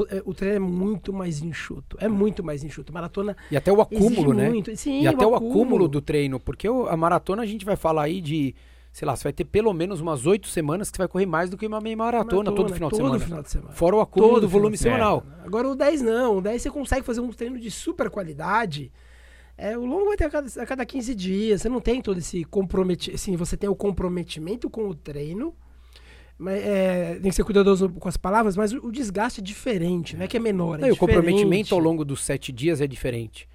[0.09, 1.95] é, o treino é muito mais enxuto.
[1.99, 2.91] É muito mais enxuto.
[2.91, 4.49] Maratona E até o acúmulo, né?
[4.49, 4.75] muito.
[4.75, 8.19] Sim, E até o acúmulo do treino, porque a maratona a gente vai falar aí
[8.19, 8.55] de,
[8.91, 11.49] sei lá, você vai ter pelo menos umas oito semanas que você vai correr mais
[11.49, 13.25] do que uma meia maratona, todo final de todo semana.
[13.25, 13.71] final de semana.
[13.71, 15.23] Fora o acúmulo Todo do volume de semanal.
[15.45, 16.37] Agora o 10 não.
[16.37, 18.91] O 10 você consegue fazer um treino de super qualidade.
[19.57, 21.61] É, o longo vai ter a cada, a cada 15 dias.
[21.61, 23.19] Você não tem todo esse comprometimento.
[23.19, 25.53] Sim, você tem o comprometimento com o treino.
[26.37, 30.15] Mas, é, tem que ser cuidadoso com as palavras, mas o, o desgaste é diferente,
[30.15, 30.79] não é que é menor.
[30.79, 33.45] É Não, o comprometimento ao longo dos sete dias é diferente.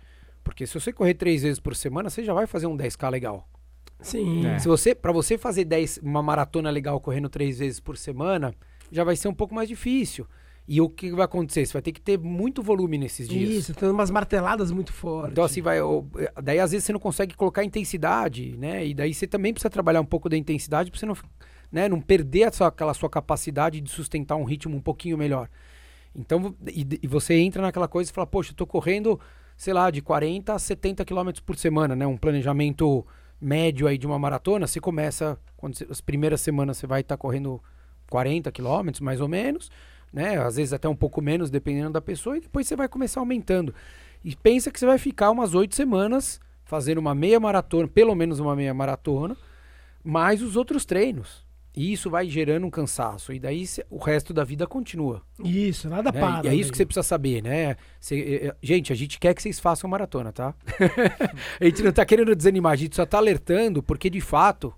[0.45, 3.49] Porque se você correr três vezes por semana, você já vai fazer um 10k legal.
[4.01, 4.47] Sim.
[4.47, 4.59] É.
[4.59, 8.55] Se você, para você fazer 10, uma maratona legal correndo três vezes por semana,
[8.91, 10.27] já vai ser um pouco mais difícil.
[10.67, 11.67] E o que vai acontecer?
[11.67, 13.51] Você vai ter que ter muito volume nesses dias.
[13.51, 15.33] Isso, tem umas marteladas muito fortes.
[15.33, 15.79] Então assim vai,
[16.43, 18.87] daí às vezes você não consegue colocar intensidade, né?
[18.87, 21.17] E daí você também precisa trabalhar um pouco da intensidade para você não,
[21.71, 25.51] né, não perder a sua- aquela sua capacidade de sustentar um ritmo um pouquinho melhor.
[26.17, 29.21] Então e, e você entra naquela coisa e fala, poxa, eu tô correndo,
[29.59, 32.07] sei lá, de 40 a 70 quilômetros por semana, né?
[32.07, 33.07] Um planejamento
[33.41, 37.17] médio aí de uma maratona, você começa quando você- as primeiras semanas você vai estar
[37.17, 37.63] correndo
[38.09, 39.71] 40 quilômetros mais ou menos,
[40.13, 40.39] né?
[40.39, 43.75] Às vezes até um pouco menos, dependendo da pessoa, e depois você vai começar aumentando.
[44.25, 48.41] E pensa que você vai ficar umas oito semanas fazendo uma meia maratona, pelo menos
[48.41, 49.37] uma meia maratona,
[50.03, 51.44] mais os outros treinos.
[51.77, 53.33] E isso vai gerando um cansaço.
[53.33, 55.23] E daí o resto da vida continua.
[55.45, 56.21] Isso, nada né?
[56.21, 56.47] para.
[56.47, 56.79] E é isso que né?
[56.79, 57.77] você precisa saber, né?
[57.99, 60.55] Cê- é, é, gente, a gente quer que vocês façam maratona, tá?
[61.61, 64.73] a gente não tá querendo desanimar, a gente só tá alertando, porque de fato.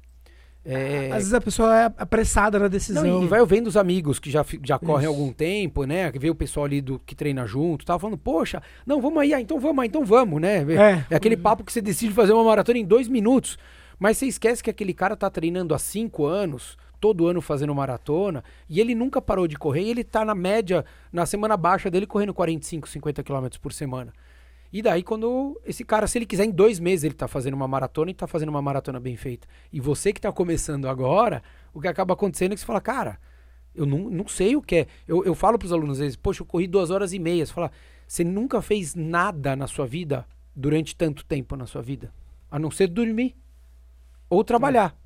[0.65, 3.05] é, Às vezes a pessoa é apressada na decisão.
[3.05, 5.09] não, e vai vendo os amigos que já, já correm Isso.
[5.09, 6.11] algum tempo, né?
[6.11, 9.35] Que vê o pessoal ali do, que treina junto, tava falando, poxa, não, vamos aí,
[9.35, 10.65] ah, então vamos, ah, então vamos, né?
[10.73, 11.05] É.
[11.11, 13.59] É aquele papo que você decide fazer uma maratona em dois minutos.
[13.99, 18.43] Mas você esquece que aquele cara tá treinando há cinco anos, todo ano fazendo maratona,
[18.69, 22.07] e ele nunca parou de correr, e ele tá na média, na semana baixa dele,
[22.07, 24.13] correndo 45, 50 quilômetros por semana.
[24.73, 27.69] E daí, quando esse cara, se ele quiser, em dois meses ele tá fazendo uma
[27.69, 29.47] maratona e tá fazendo uma maratona bem feita.
[29.73, 33.19] E você que tá começando agora, o que acaba acontecendo é que você fala, cara,
[33.75, 34.87] eu não, não sei o que é.
[35.07, 37.47] Eu, eu falo pros alunos às vezes, poxa, eu corri duas horas e meia.
[37.47, 37.71] Você fala,
[38.07, 42.13] você nunca fez nada na sua vida durante tanto tempo na sua vida,
[42.51, 43.37] a não ser dormir
[44.29, 44.97] ou trabalhar,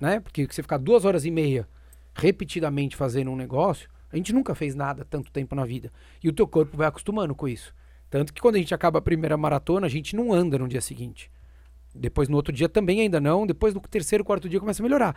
[0.00, 0.20] né?
[0.20, 1.68] Porque você ficar duas horas e meia
[2.14, 5.92] repetidamente fazendo um negócio, a gente nunca fez nada tanto tempo na vida.
[6.22, 7.74] E o teu corpo vai acostumando com isso.
[8.08, 10.80] Tanto que quando a gente acaba a primeira maratona, a gente não anda no dia
[10.80, 11.30] seguinte.
[11.94, 13.46] Depois no outro dia também ainda não.
[13.46, 15.16] Depois no terceiro, quarto dia começa a melhorar.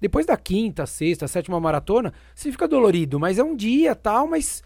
[0.00, 4.62] Depois da quinta, sexta, sétima maratona, você fica dolorido, mas é um dia tal, mas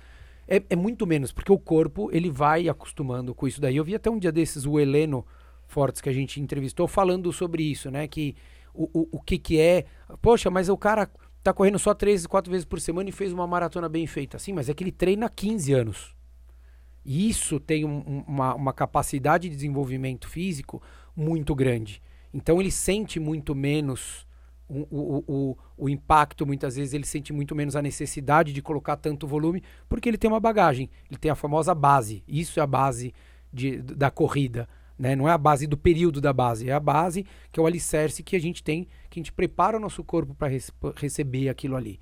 [0.49, 3.77] é, é muito menos, porque o corpo ele vai acostumando com isso daí.
[3.77, 5.25] Eu vi até um dia desses o Heleno
[5.67, 8.09] Fortes que a gente entrevistou falando sobre isso, né?
[8.09, 8.35] Que
[8.85, 9.85] o, o, o que que é.
[10.23, 11.11] Poxa, mas o cara
[11.43, 14.39] tá correndo só três, quatro vezes por semana e fez uma maratona bem feita.
[14.39, 16.15] Sim, mas é que ele treina há 15 anos.
[17.05, 20.83] E isso tem um- um- uma, uma capacidade de desenvolvimento físico
[21.17, 22.03] muito grande.
[22.33, 24.27] Então ele sente muito menos
[24.69, 28.97] o, o, o, o impacto, muitas vezes ele sente muito menos a necessidade de colocar
[28.97, 32.23] tanto volume, porque ele tem uma bagagem, ele tem a famosa base.
[32.29, 33.15] Isso é a base
[33.51, 34.69] de, da corrida.
[34.99, 35.15] Né?
[35.15, 38.23] Não é a base do período da base, é a base que é o alicerce
[38.23, 40.49] que a gente tem, que a gente prepara o nosso corpo para
[40.97, 42.01] receber aquilo ali.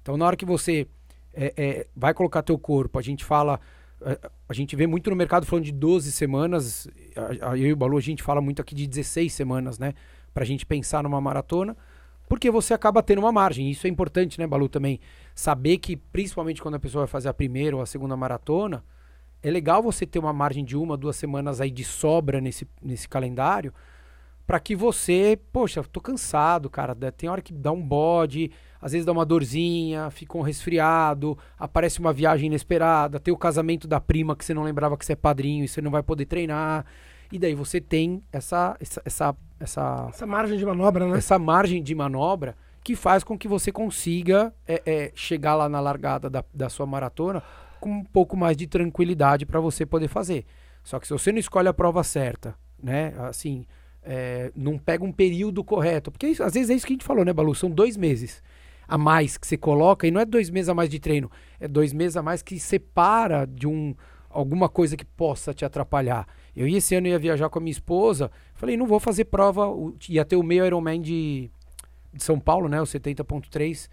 [0.00, 0.86] Então, na hora que você
[1.34, 3.58] é, é, vai colocar teu corpo, a gente fala,
[4.00, 7.72] a, a gente vê muito no mercado falando de 12 semanas, a, a, eu e
[7.72, 9.92] o Balu, a gente fala muito aqui de 16 semanas, né?
[10.32, 11.76] Pra gente pensar numa maratona,
[12.28, 13.70] porque você acaba tendo uma margem.
[13.70, 15.00] Isso é importante, né, Balu, também.
[15.34, 18.84] Saber que, principalmente quando a pessoa vai fazer a primeira ou a segunda maratona,
[19.42, 23.08] é legal você ter uma margem de uma, duas semanas aí de sobra nesse, nesse
[23.08, 23.72] calendário,
[24.46, 26.94] para que você, poxa, tô cansado, cara.
[27.12, 31.98] Tem hora que dá um bode, às vezes dá uma dorzinha, fica um resfriado, aparece
[31.98, 35.16] uma viagem inesperada, tem o casamento da prima que você não lembrava que você é
[35.16, 36.86] padrinho e você não vai poder treinar.
[37.30, 41.18] E daí você tem essa, essa, essa, essa, Essa margem de manobra, né?
[41.18, 45.80] essa margem de manobra que faz com que você consiga é, é, chegar lá na
[45.80, 47.42] largada da, da sua maratona
[47.86, 50.44] com um pouco mais de tranquilidade para você poder fazer.
[50.82, 53.14] Só que se você não escolhe a prova certa, né?
[53.18, 53.64] Assim,
[54.02, 57.04] é, não pega um período correto, porque isso- às vezes é isso que a gente
[57.04, 57.54] falou, né, Balu?
[57.54, 58.42] São dois meses.
[58.88, 61.66] a mais que você coloca, e não é dois meses a mais de treino, é
[61.66, 63.92] dois meses a mais que separa de um
[64.30, 66.24] alguma coisa que possa te atrapalhar.
[66.54, 69.66] Eu esse ano ia viajar com a minha esposa, falei, não vou fazer prova,
[70.08, 71.50] ia ter o meio Ironman de,
[72.12, 73.88] de São Paulo, né, o 70.3,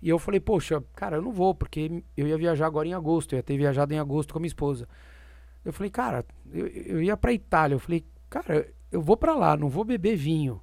[0.00, 3.32] e eu falei, poxa, cara, eu não vou, porque eu ia viajar agora em agosto,
[3.32, 4.88] eu ia ter viajado em agosto com a minha esposa.
[5.64, 9.56] Eu falei, cara, eu, eu ia pra Itália, eu falei, cara, eu vou para lá,
[9.56, 10.60] não vou beber vinho,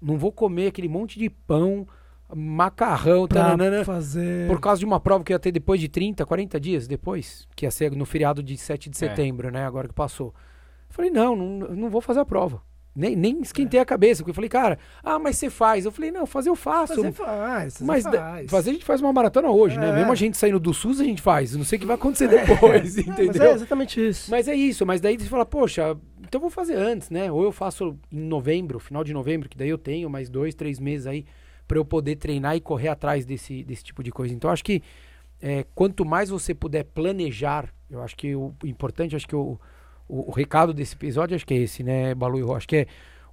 [0.00, 1.86] não vou comer aquele monte de pão,
[2.34, 4.48] macarrão, Pra taranana, fazer.
[4.48, 7.66] por causa de uma prova que ia ter depois de 30, 40 dias depois, que
[7.66, 8.98] ia ser no feriado de 7 de É.
[9.08, 9.64] setembro, né?
[9.66, 10.34] Agora que passou.
[10.88, 12.62] Falei, não, não, não vou fazer a prova.
[12.94, 15.84] Nem, nem esquentei a cabeça, porque eu falei, cara, ah, mas você faz.
[15.84, 16.96] Eu falei, não, fazer eu faço.
[16.96, 18.50] Fazer faz, mas faz.
[18.50, 19.90] fazer a gente faz uma maratona hoje, né?
[19.90, 19.92] É.
[19.92, 21.54] Mesmo a gente saindo do SUS, a gente faz.
[21.54, 23.50] Não sei o que vai acontecer depois, Não, mas entendeu?
[23.50, 24.30] é exatamente isso.
[24.30, 27.30] Mas é isso, mas daí você fala, poxa, então eu vou fazer antes, né?
[27.30, 30.80] Ou eu faço em novembro, final de novembro, que daí eu tenho mais dois, três
[30.80, 31.24] meses aí
[31.68, 34.34] para eu poder treinar e correr atrás desse, desse tipo de coisa.
[34.34, 34.82] Então acho que
[35.40, 39.60] é, quanto mais você puder planejar, eu acho que o, o importante, acho que o,
[40.08, 42.54] o, o recado desse episódio, acho que é esse, né, Balu e Rô?
[42.54, 42.86] Acho que é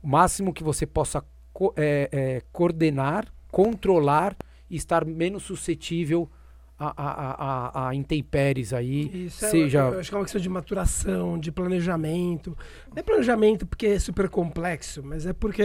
[0.04, 4.36] o máximo que você possa co- é, é, coordenar, controlar
[4.70, 6.30] e estar menos suscetível
[6.78, 10.42] a, a, a, a, intempéries aí, Isso é, seja eu acho que é uma questão
[10.42, 12.58] de maturação, de planejamento.
[12.94, 15.64] Não é planejamento porque é super complexo, mas é porque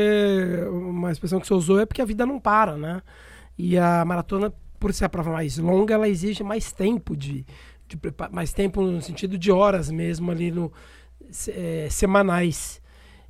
[0.70, 3.02] uma expressão que você usou é porque a vida não para, né?
[3.58, 7.44] E a maratona, por ser a prova mais longa, ela exige mais tempo de,
[7.88, 7.98] de
[8.30, 10.72] mais tempo no sentido de horas mesmo ali no
[11.48, 12.80] eh, semanais.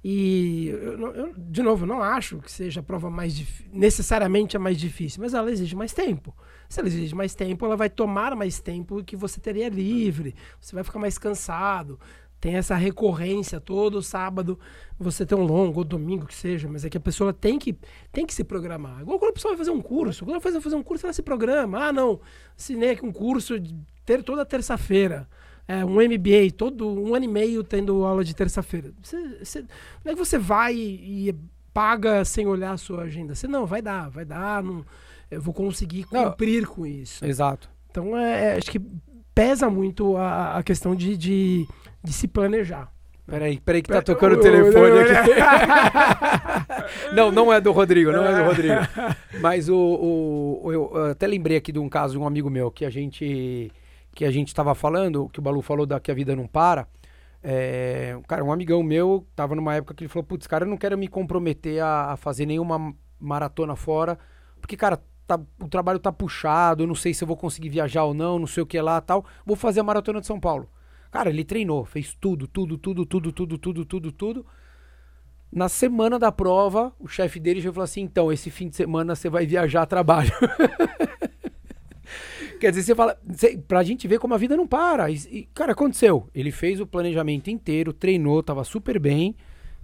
[0.02, 4.78] E eu, eu, de novo, não acho que seja a prova mais necessariamente a mais
[4.78, 6.34] difícil, mas ela exige mais tempo.
[6.68, 10.34] Se ela exige mais tempo, ela vai tomar mais tempo que você teria livre.
[10.58, 12.00] Você vai ficar mais cansado.
[12.40, 14.58] Tem essa recorrência todo sábado,
[14.98, 17.76] você tem um longo, ou domingo que seja, mas é que a pessoa tem que,
[18.10, 19.02] tem que se programar.
[19.02, 20.24] Igual quando a pessoa vai fazer um curso.
[20.24, 21.88] Quando ela vai fazer um curso, ela se programa.
[21.88, 22.18] Ah, não,
[22.56, 25.28] assinei aqui um curso de ter toda terça-feira.
[25.72, 28.90] É, um MBA, todo um ano e meio tendo aula de terça-feira.
[29.02, 29.60] Você-
[30.04, 31.32] não é que você vai e,
[31.72, 33.34] paga sem olhar a sua agenda.
[33.36, 34.84] Você não, vai dar, vai dar, não,
[35.30, 36.24] eu vou conseguir Não.
[36.30, 37.24] cumprir com isso.
[37.24, 37.70] Exato.
[37.88, 38.80] Então, é, é, acho que
[39.32, 41.68] pesa muito a, a questão de, de,
[42.02, 42.92] de se planejar.
[43.24, 45.30] Peraí, peraí que tá tocando o telefone aqui.
[47.14, 48.74] não, não é do Rodrigo, não é do Rodrigo.
[49.40, 49.76] Mas o,
[50.64, 53.70] o- eu até lembrei aqui de um caso de um amigo meu que a gente
[54.14, 56.86] que a gente tava falando, que o Balu falou da que a vida não para.
[57.42, 60.76] É, cara, um amigão meu tava numa época que ele falou, putz, cara, eu não
[60.76, 64.18] quero me comprometer a, a fazer nenhuma maratona fora,
[64.60, 68.04] porque, cara, tá- o trabalho tá puxado, eu não sei se eu vou conseguir viajar
[68.04, 69.24] ou não, não sei o que lá tal.
[69.46, 70.68] Vou fazer a maratona de São Paulo.
[71.10, 74.46] Cara, ele treinou, fez tudo, tudo, tudo, tudo, tudo, tudo, tudo, tudo.
[75.52, 79.16] Na semana da prova, o chefe dele já falou assim: então, esse fim de semana
[79.16, 80.30] você vai viajar a trabalho.
[82.60, 85.10] Quer dizer, você fala, cê, pra gente ver como a vida não para.
[85.10, 86.28] E, e, cara, aconteceu.
[86.34, 89.34] Ele fez o planejamento inteiro, treinou, tava super bem.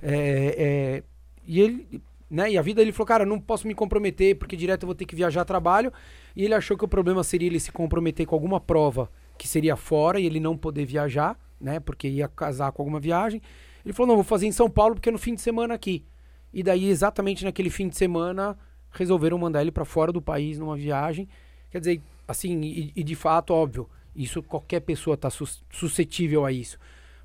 [0.02, 1.02] é, é,
[1.46, 2.50] e ele, né?
[2.50, 5.06] E a vida ele falou, cara, não posso me comprometer, porque direto eu vou ter
[5.06, 5.92] que viajar a trabalho.
[6.34, 9.76] E ele achou que o problema seria ele se comprometer com alguma prova que seria
[9.76, 11.80] fora e ele não poder viajar, né?
[11.80, 13.40] Porque ia casar com alguma viagem.
[13.84, 16.04] Ele falou, não, vou fazer em São Paulo porque é no fim de semana aqui.
[16.52, 18.58] E daí, exatamente naquele fim de semana,
[18.90, 21.28] resolveram mandar ele para fora do país numa viagem.
[21.70, 25.28] Quer dizer, assim, e, e de fato, óbvio, isso qualquer pessoa está
[25.70, 26.78] suscetível a isso.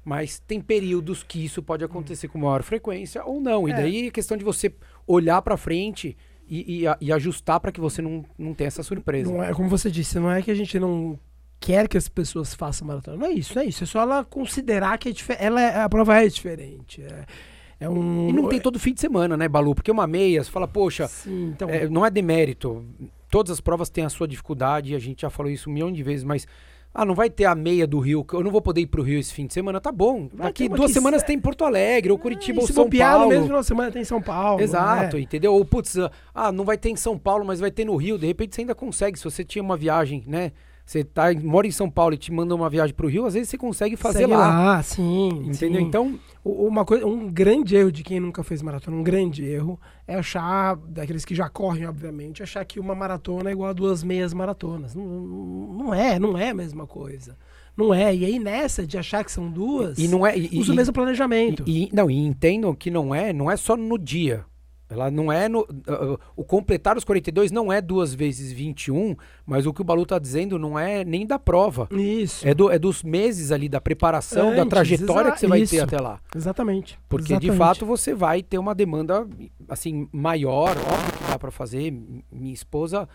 [0.03, 3.67] Mas tem períodos que isso pode acontecer com maior frequência ou não.
[3.67, 3.75] E É.
[3.75, 4.73] daí é questão de você
[5.05, 6.17] olhar para frente
[6.49, 9.31] e, e e ajustar para que você não, não tenha essa surpresa.
[9.31, 11.19] Não é, como você disse, não é que a gente não
[11.59, 13.15] quer que as pessoas façam maratona.
[13.17, 13.83] Não é isso, não é isso.
[13.83, 17.03] É só ela considerar que é ela é- a prova é diferente.
[17.03, 17.25] É,
[17.81, 18.29] é um.
[18.29, 19.75] E não tem todo fim de semana, né, Balu?
[19.75, 21.69] Porque uma meia, você fala, poxa, Sim, então.
[21.69, 22.83] É, não é demérito.
[23.31, 26.03] Todas as provas têm a sua dificuldade, a gente já falou isso um milhão de
[26.03, 26.45] vezes, mas.
[26.93, 29.01] Ah, não vai ter a meia do Rio, que eu não vou poder ir pro
[29.01, 30.27] Rio esse fim de semana, tá bom.
[30.33, 33.29] Vai Daqui duas semanas se- tem Porto Alegre, ou Curitiba, e ou São Paulo.
[33.29, 34.59] mesmo final de semana tem São Paulo.
[34.61, 35.21] Exato, né?
[35.23, 35.53] entendeu?
[35.53, 35.95] Ou, putz,
[36.35, 38.17] ah, não vai ter em São Paulo, mas vai ter no Rio.
[38.17, 39.17] De repente você ainda consegue.
[39.17, 40.51] Se você tinha uma viagem, né?
[40.85, 43.47] Você tá, mora em São Paulo e te manda uma viagem pro Rio, às vezes
[43.47, 44.83] você consegue fazer Segue lá.
[44.83, 45.29] sim.
[45.45, 45.79] Entendeu?
[45.79, 45.87] sim.
[45.87, 50.15] Então, Uma coisa, um grande erro de quem nunca fez maratona, um grande erro, é
[50.15, 54.33] achar, daqueles que já correm, obviamente, achar que uma maratona é igual a duas meias
[54.33, 54.95] maratonas.
[54.95, 57.37] Não, não é, não é a mesma coisa.
[57.77, 58.13] Não é.
[58.15, 60.35] E aí nessa de achar que são duas, e não é.
[60.37, 61.63] E, usa e- o mesmo planejamento.
[61.67, 64.43] E, não, e entendam que não é, não é só no dia.
[64.91, 65.61] Ela não é no.
[65.61, 70.05] uh, o completar os 42 não é duas vezes 21, mas o que o Balu
[70.05, 71.87] tá dizendo não é nem da prova.
[71.91, 72.45] Isso.
[72.45, 75.59] É, do, é dos meses ali, da preparação, da Antes, trajetória exa- que você vai
[75.59, 75.83] ter isso.
[75.83, 76.19] até lá.
[76.35, 76.99] Exatamente.
[77.07, 77.57] Porque de Exatamente.
[77.57, 79.25] fato você vai ter uma demanda
[79.69, 81.89] assim maior, óbvio que dá pra fazer.
[82.31, 83.07] Minha esposa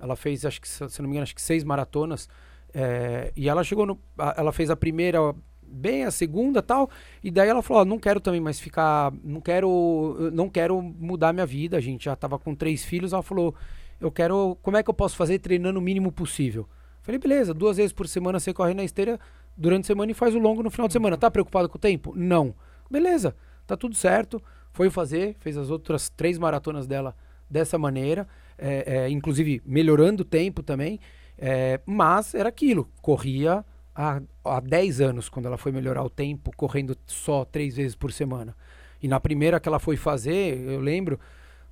[0.00, 2.26] Ela fez, acho que, se não me engano, acho que seis maratonas.
[2.72, 3.98] É, e ela chegou no.
[4.36, 5.34] Ela fez a primeira
[5.70, 6.90] bem, a segunda tal.
[7.22, 9.12] E daí ela falou: não quero também mais ficar.
[9.22, 10.30] Não quero.
[10.32, 11.76] Não quero mudar minha vida.
[11.76, 13.12] A gente já tava com três filhos.
[13.12, 13.54] Ela falou:
[14.00, 14.56] eu quero.
[14.62, 16.68] Como é que eu posso fazer treinando o mínimo possível?
[17.08, 19.18] Falei, beleza, duas vezes por semana você corre na esteira
[19.56, 21.16] durante a semana e faz o longo no final de semana.
[21.16, 22.12] Tá preocupado com o tempo?
[22.14, 22.54] Não.
[22.90, 23.34] Beleza,
[23.66, 24.42] tá tudo certo.
[24.72, 27.16] Foi fazer, fez as outras três maratonas dela
[27.48, 28.28] dessa maneira,
[28.58, 31.00] é, é, inclusive melhorando o tempo também.
[31.38, 33.64] É, mas era aquilo, corria
[33.98, 38.12] há, há 10 anos, quando ela foi melhorar o tempo, correndo só três vezes por
[38.12, 38.54] semana.
[39.02, 41.18] E na primeira que ela foi fazer, eu lembro,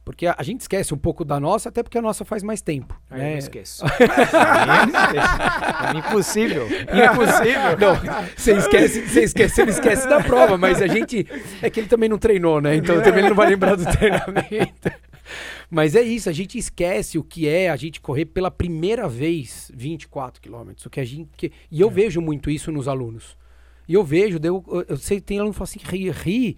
[0.04, 2.60] porque a, a, gente esquece um pouco da nossa, até porque a nossa faz mais
[2.60, 3.00] tempo.
[3.10, 3.34] Aí né?
[3.34, 3.84] eu esqueço.
[5.94, 6.66] é impossível.
[6.70, 7.78] Impossível.
[7.78, 7.96] Não,
[8.36, 11.26] você esquece, você esquece, você esquece da prova, mas a gente.
[11.62, 12.76] É que ele também não treinou, né?
[12.76, 14.92] Então também ele não vai lembrar do treinamento.
[15.70, 19.70] Mas é isso, a gente esquece o que é a gente correr pela primeira vez
[19.74, 20.86] 24 quilômetros.
[20.86, 21.30] O que a gente.
[21.36, 21.92] Que, e eu é.
[21.92, 23.36] vejo muito isso nos alunos.
[23.88, 26.56] E eu vejo, eu, eu sei, tem aluno que fala assim, ri, ri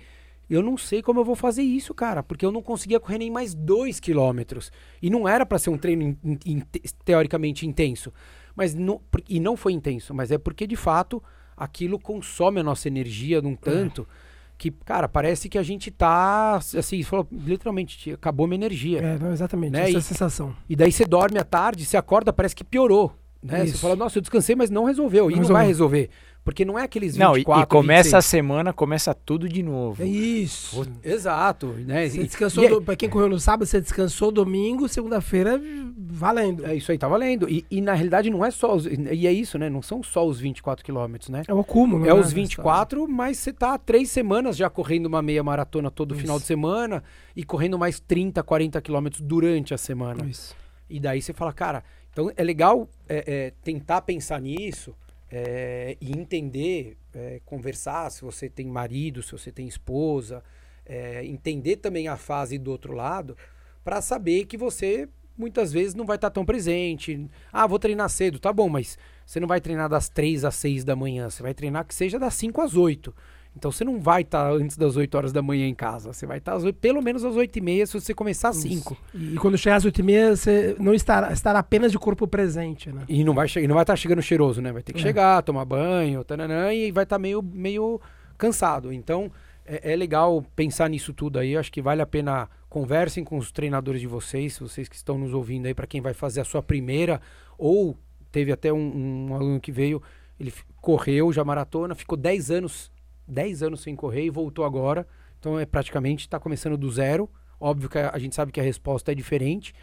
[0.49, 3.31] eu não sei como eu vou fazer isso, cara, porque eu não conseguia correr nem
[3.31, 4.73] mais dois quilômetros.
[5.03, 6.63] E não era para ser um treino in, in,
[7.05, 8.13] teoricamente intenso.
[8.57, 11.23] Mas não, e não foi intenso, mas é porque de fato
[11.57, 14.09] aquilo consome a nossa energia num tanto
[14.59, 18.99] que, cara, parece que a gente tá assim, falou, literalmente, acabou minha energia.
[18.99, 19.89] É, não, exatamente, né?
[19.89, 20.55] essa e, sensação.
[20.69, 23.15] E daí você dorme à tarde, você acorda, parece que piorou.
[23.41, 23.67] Né?
[23.67, 25.25] Você fala, nossa, eu descansei, mas não resolveu.
[25.25, 25.49] Não e resolveu.
[25.49, 26.11] não vai resolver.
[26.49, 28.15] Porque não é aqueles 24, Não, e, e começa 26.
[28.15, 30.03] a semana, começa tudo de novo.
[30.03, 30.83] É isso.
[31.05, 31.67] Exato.
[31.67, 32.09] Né?
[32.09, 35.61] Você descansou, e, do, pra quem correu no sábado, você descansou domingo, segunda-feira,
[35.95, 36.65] valendo.
[36.65, 37.51] É isso aí, tá valendo.
[37.51, 39.69] E, e, na realidade não é só os, E é isso, né?
[39.69, 41.43] Não são só os 24 quilômetros, né?
[41.47, 42.07] É o acúmulo.
[42.07, 42.15] É né?
[42.15, 46.23] os 24, mas você tá há três semanas já correndo uma meia maratona todo isso.
[46.23, 47.05] final de semana
[47.37, 50.25] e correndo mais 30, 40 quilômetros durante a semana.
[50.25, 50.57] Isso.
[50.89, 54.95] E daí você fala, cara, então é legal é, é, tentar pensar nisso
[55.31, 60.43] é, e entender, é, conversar se você tem marido, se você tem esposa,
[60.87, 63.37] é, entender também a fase do outro lado,
[63.85, 67.29] para saber que você muitas vezes não vai estar tá tão presente.
[67.53, 70.85] Ah, vou treinar cedo, tá bom, mas você não vai treinar das 3 às 6
[70.85, 73.15] da manhã, você vai treinar que seja das 5 às 8.
[73.59, 76.13] Então você não vai estar tá antes das 8 horas da manhã em casa.
[76.13, 78.97] Você vai estar tá pelo menos às 8 e meia se você começar às 5.
[79.13, 82.91] E, quando chegar às 8 e meia, você não estará, estará apenas de corpo presente,
[82.91, 83.03] né?
[83.09, 84.73] E não vai, não vai estar chegando cheiroso, né?
[84.73, 85.03] Vai ter que é.
[85.03, 88.01] chegar, tomar banho, tananã, e vai estar meio, meio
[88.39, 88.93] cansado.
[88.93, 89.31] Então
[89.67, 91.57] é, é legal pensar nisso tudo aí.
[91.57, 95.35] Acho que vale a pena conversem com os treinadores de vocês, vocês que estão nos
[95.35, 97.21] ouvindo aí, para quem vai fazer a sua primeira,
[97.57, 97.97] ou
[98.31, 100.03] teve até um, um aluno que veio,
[100.39, 102.91] ele correu já maratona, ficou 10 anos
[103.29, 105.07] 10 anos sem correr e voltou agora.
[105.39, 107.29] Então é praticamente está começando do zero.
[107.61, 109.75] Óbvio que a, a, gente sabe que a resposta é diferente,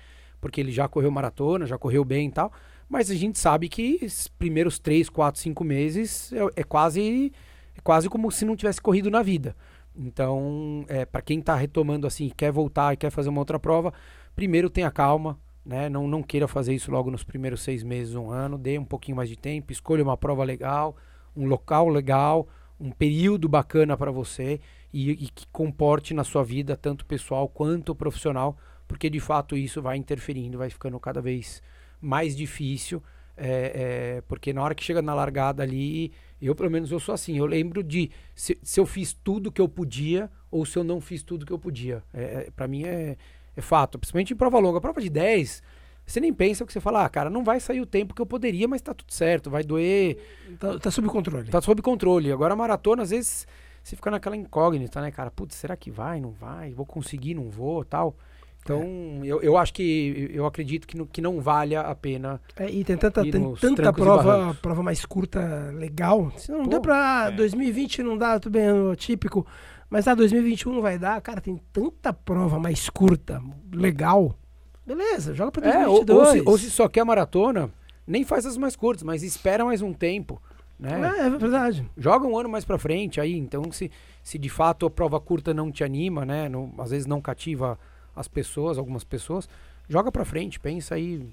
[0.41, 2.51] porque ele já correu maratona, já correu bem e tal.
[2.87, 7.31] Mas a gente sabe que os primeiros 3, 4, 5 meses é, é quase
[7.75, 9.55] é quase como se não tivesse corrido na vida.
[9.97, 13.93] Então, é, para quem está retomando assim, quer voltar e quer fazer uma outra prova,
[14.35, 15.89] primeiro tenha calma, né?
[15.89, 19.15] Não, não queira fazer isso logo nos primeiros seis meses, um ano, dê um pouquinho
[19.15, 20.95] mais de tempo, escolha uma prova legal,
[21.35, 22.47] um local legal,
[22.79, 24.59] um período bacana para você
[24.93, 28.57] e, e, que comporte na sua vida, tanto pessoal quanto profissional,
[28.87, 31.61] porque de fato isso vai interferindo, vai ficando cada vez
[32.01, 33.01] mais difícil.
[33.37, 37.13] É, é, porque na hora que chega na largada ali, eu pelo menos eu sou
[37.13, 40.83] assim, eu lembro de se, se eu fiz tudo que eu podia ou se eu
[40.85, 42.01] não fiz tudo que eu podia.
[42.13, 43.17] É, é para mim é,
[43.55, 44.79] é fato, principalmente em prova longa.
[44.79, 45.61] Prova de 10,
[46.05, 48.21] você nem pensa o que você fala, ah, cara, não vai sair o tempo que
[48.21, 50.17] eu poderia, mas tá tudo certo, vai doer.
[50.59, 51.49] Tá, tá sob controle.
[51.49, 52.31] Tá sob controle.
[52.31, 53.47] Agora a maratona, às vezes,
[53.81, 55.31] você fica naquela incógnita, né, cara?
[55.31, 56.21] Putz, será que vai?
[56.21, 56.73] Não vai?
[56.73, 57.33] Vou conseguir?
[57.33, 57.83] Não vou?
[57.83, 58.15] Tal.
[58.65, 59.27] Então, é.
[59.27, 62.41] eu, eu acho que, eu acredito que, no, que não valha a pena.
[62.55, 66.31] É, e tem tanta, tem tanta prova, prova mais curta legal.
[66.35, 67.27] Se não Pô, deu pra.
[67.27, 67.31] É.
[67.31, 69.45] 2020 não dá, tudo bem, é típico.
[69.87, 71.21] Mas a ah, 2021 não vai dar.
[71.21, 73.39] Cara, tem tanta prova mais curta,
[73.71, 74.35] legal.
[74.85, 76.09] Beleza, joga pra 2022.
[76.09, 77.71] É, ou, ou, se, ou se só quer maratona,
[78.05, 80.41] nem faz as mais curtas, mas espera mais um tempo.
[80.79, 81.19] Né?
[81.19, 81.89] É, é verdade.
[81.97, 83.89] Joga um ano mais pra frente aí, então se,
[84.21, 86.49] se de fato a prova curta não te anima, né?
[86.49, 87.79] Não, às vezes não cativa
[88.15, 89.49] as pessoas, algumas pessoas,
[89.89, 91.25] joga pra frente, pensa aí,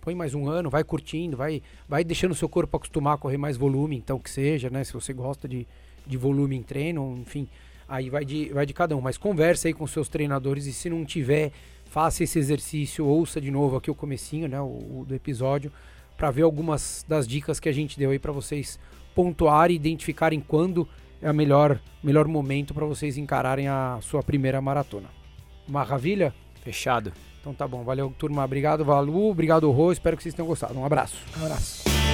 [0.00, 3.38] põe mais um ano, vai curtindo, vai, vai deixando o seu corpo acostumar a correr
[3.38, 4.84] mais volume, então que seja, né?
[4.84, 5.66] Se você gosta de,
[6.06, 7.48] de volume em treino, enfim,
[7.88, 9.00] aí vai de, vai de cada um.
[9.00, 11.52] Mas conversa aí com seus treinadores e se não tiver
[11.90, 15.72] faça esse exercício, ouça de novo aqui o comecinho, né, o, o do episódio,
[16.16, 18.78] para ver algumas das dicas que a gente deu aí para vocês
[19.14, 20.88] pontuarem e identificarem quando
[21.20, 25.08] é o melhor, melhor momento para vocês encararem a sua primeira maratona.
[25.68, 26.32] Maravilha?
[26.62, 27.12] Fechado.
[27.40, 28.44] Então tá bom, valeu, turma.
[28.44, 29.30] Obrigado, Valu.
[29.30, 29.90] Obrigado, Rô.
[29.90, 30.78] Espero que vocês tenham gostado.
[30.78, 31.16] Um abraço.
[31.38, 32.09] Um abraço.